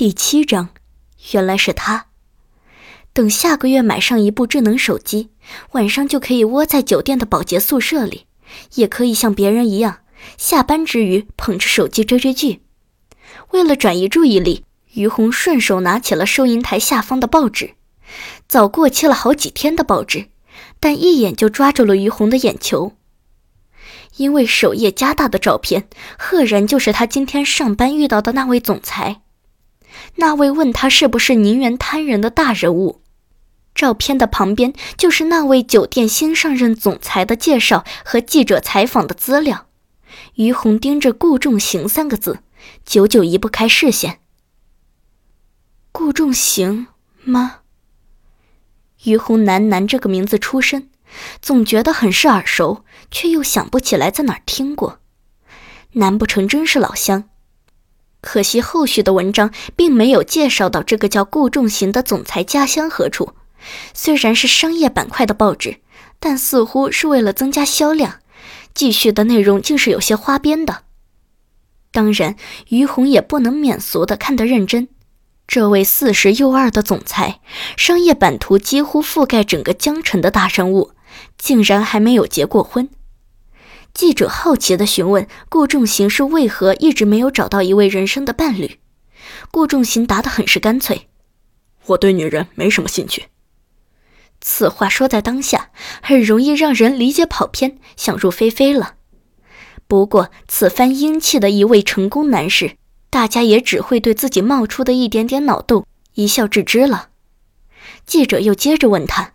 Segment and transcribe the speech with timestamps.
[0.00, 0.70] 第七章，
[1.32, 2.06] 原来是他。
[3.12, 5.28] 等下个月买上一部智能手机，
[5.72, 8.24] 晚上就可以窝在酒店的保洁宿舍里，
[8.76, 9.98] 也可以像别人一样，
[10.38, 12.62] 下班之余捧着手机追追剧。
[13.50, 17.74] 为了转移注意力，于红顺手拿起了收银台下方的报纸，
[18.48, 20.28] 早过期了好几天的报纸，
[20.80, 22.94] 但一眼就抓住了于红的眼球。
[24.16, 25.86] 因为首页加大的照片，
[26.18, 29.20] 赫然就是他今天上班遇到的那位总裁。
[30.16, 33.02] 那位问他是不是宁愿贪人的大人物，
[33.74, 39.66] 照片的旁边就是那位酒店新上任总裁的介绍和记者采访的资料。
[40.34, 42.40] 于红盯着“顾仲行”三个字，
[42.84, 44.20] 久久移不开视线。
[45.92, 46.88] 顾仲行
[47.22, 47.60] 吗？
[49.04, 50.90] 于红喃喃这个名字出身，
[51.40, 55.00] 总觉得很是耳熟，却又想不起来在哪儿听过。
[55.92, 57.29] 难不成真是老乡？
[58.20, 63.32] 可惜后续的文章并没有介绍到这个叫顾仲行的总裁家乡何处。
[63.92, 65.76] 虽然是商业板块的报纸，
[66.18, 68.20] 但似乎是为了增加销量，
[68.74, 70.82] 继续的内容竟是有些花边的。
[71.92, 72.36] 当然，
[72.68, 74.88] 于红也不能免俗的看得认真。
[75.46, 77.40] 这位四十又二的总裁，
[77.76, 80.92] 商业版图几乎覆盖整个江城的大人物，
[81.36, 82.88] 竟然还没有结过婚。
[83.92, 88.78] 记者好奇地询问顾仲行是为何一直没有找到一位人生的伴侣。
[89.50, 91.08] 顾仲行答得很是干脆
[91.86, 93.26] ：“我对女人没什么兴趣。”
[94.40, 95.70] 此话说在当下，
[96.02, 98.94] 很容易让人理解跑偏，想入非非了。
[99.86, 102.76] 不过此番英气的一位成功男士，
[103.10, 107.08] 大家也只会对自己冒出的一点点脑洞一笑置之了。
[108.06, 109.32] 记者又接着问他：“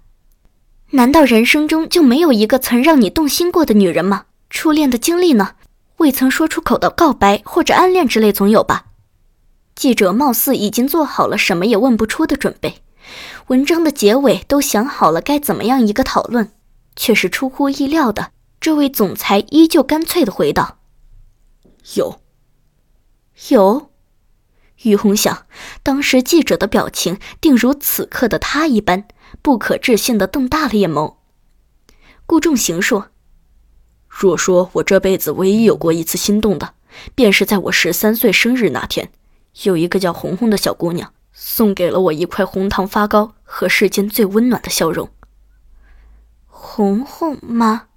[0.91, 5.55] 难道人生中就没有一个曾让你动心过的女人吗？”初恋的经历呢？
[5.97, 8.85] 未曾说出口的告白或者暗恋之类总有吧？
[9.75, 12.81] 记者貌似已经做好了什么也问不出的准备，
[13.47, 16.53] 文章的结尾都想好了该怎么样一个讨论，
[16.95, 20.77] 却是出乎意料的，这位总裁依旧干脆的回道
[21.95, 22.21] ：“有，
[23.49, 23.91] 有。”
[24.83, 25.45] 于红想，
[25.83, 29.05] 当时记者的表情定如此刻的他一般，
[29.41, 31.15] 不可置信的瞪大了眼眸。
[32.25, 33.09] 顾仲行说。
[34.17, 36.73] 若说我这辈子唯一有过一次心动的，
[37.13, 39.09] 便是在我十三岁生日那天，
[39.63, 45.09] 有一个叫红红的小姑娘送给了我一块红糖发糕和世间最温暖的笑容。
[46.47, 47.87] 红红吗？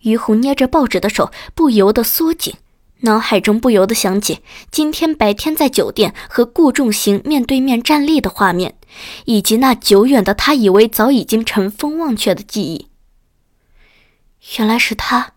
[0.00, 2.54] 于红捏着报纸的手不由得缩紧，
[3.00, 4.40] 脑海中不由得想起
[4.70, 8.76] 今天白天在酒店和顾仲行面对面站立的画面，
[9.26, 12.88] 以及那久远的他以为早已经尘封忘却的记忆。
[14.58, 15.32] 原来是他。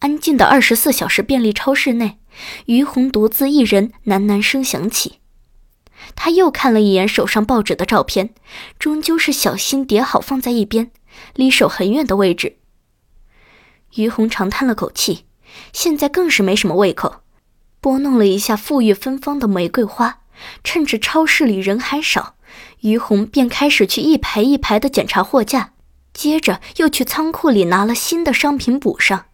[0.00, 2.18] 安静的二十四小时便利超市内，
[2.66, 5.20] 于红独自一人，喃喃声响起。
[6.14, 8.34] 他又看了一眼手上报纸的照片，
[8.78, 10.90] 终究是小心叠好放在一边，
[11.34, 12.58] 离手很远的位置。
[13.94, 15.24] 于红长叹了口气，
[15.72, 17.22] 现在更是没什么胃口，
[17.80, 20.20] 拨弄了一下馥郁芬芳的玫瑰花，
[20.62, 22.36] 趁着超市里人还少，
[22.80, 25.72] 于红便开始去一排一排的检查货架。
[26.16, 29.26] 接着又去仓库里拿了新的商品补上。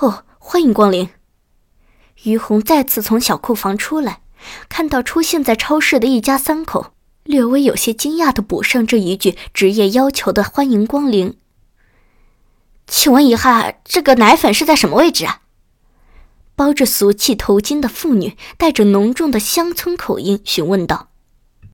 [0.00, 1.08] 哦，欢迎光临。
[2.24, 4.22] 于红再次从小库房出来，
[4.68, 11.38] 看到出现在超市的一家三口，略微有些惊讶的补上这一句职业要求的“欢迎光临”。
[12.88, 15.42] 请问一下，这个奶粉是在什么位置啊？
[16.56, 21.10] 包着俗气头巾的妇女带着浓重的乡村口音询问道。